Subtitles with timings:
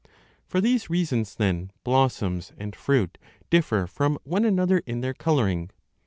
[0.47, 3.19] For these reasons, then, blossoms and fruit
[3.51, 5.69] differ from one another in their colouring.